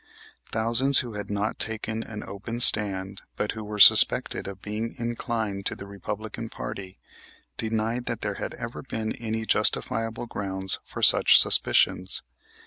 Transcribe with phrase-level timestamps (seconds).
[0.51, 5.67] Thousands who had not taken an open stand, but who were suspected of being inclined
[5.67, 6.97] to the Republican party,
[7.55, 12.23] denied that there had ever been any justifiable grounds for such suspicions.